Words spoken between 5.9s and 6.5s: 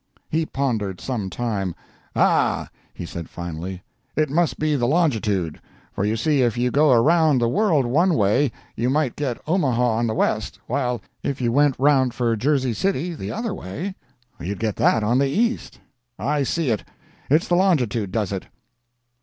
for you see